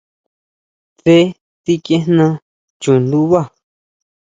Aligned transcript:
Tsé 0.97 1.15
tsikʼiejna 1.63 2.27
chundubá. 2.81 3.41